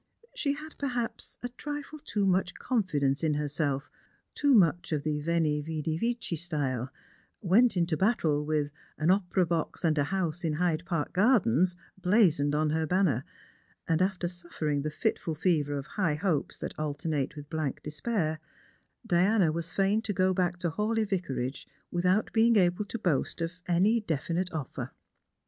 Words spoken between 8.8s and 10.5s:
"An opera box and a house